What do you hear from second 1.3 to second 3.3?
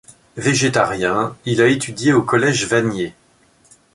il a étudié au collège Vanier.